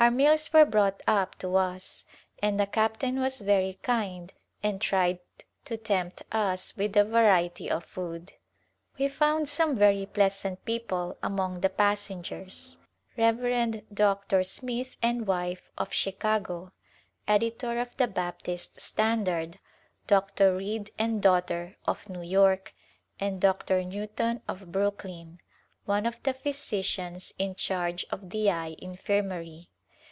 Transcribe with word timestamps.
Our 0.00 0.10
meals 0.10 0.52
were 0.52 0.66
brought 0.66 1.02
up 1.06 1.36
to 1.36 1.46
Outward 1.46 1.62
Journey 1.62 1.76
us, 1.76 2.04
and 2.42 2.60
the 2.60 2.66
captain 2.66 3.20
was 3.20 3.40
very 3.40 3.78
kind 3.80 4.34
and 4.62 4.78
tried 4.78 5.18
to 5.64 5.78
tempt 5.78 6.20
us 6.30 6.76
with 6.76 6.94
a 6.98 7.04
variety 7.04 7.70
of 7.70 7.84
food. 7.86 8.34
We 8.98 9.08
found 9.08 9.48
some 9.48 9.76
very 9.78 10.04
pleasant 10.04 10.62
people 10.66 11.16
among 11.22 11.62
the 11.62 11.70
passengers, 11.70 12.76
Rev. 13.16 13.80
Dr. 13.94 14.44
Smith 14.44 14.94
and 15.00 15.26
wife 15.26 15.70
of 15.78 15.90
Chicago, 15.90 16.72
editor 17.26 17.80
of 17.80 17.96
the 17.96 18.06
Baptist 18.06 18.82
Standard] 18.82 19.58
Dr. 20.06 20.56
Reid 20.56 20.90
and 20.98 21.22
daughter 21.22 21.78
of 21.86 22.10
New 22.10 22.20
York 22.20 22.74
and 23.18 23.40
Dr. 23.40 23.82
Newton 23.82 24.42
of 24.48 24.70
Brooklyn, 24.70 25.40
one 25.86 26.04
of 26.04 26.22
the 26.24 26.34
physicians 26.34 27.32
in 27.38 27.54
charge 27.54 28.04
of 28.10 28.28
the 28.28 28.50
Eye 28.50 28.76
Infirmary. 28.80 29.70